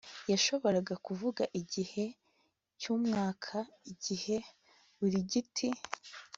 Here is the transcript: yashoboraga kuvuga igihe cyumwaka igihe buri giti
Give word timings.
yashoboraga 0.31 0.93
kuvuga 1.05 1.43
igihe 1.61 2.03
cyumwaka 2.79 3.57
igihe 3.93 4.35
buri 4.97 5.19
giti 5.31 5.67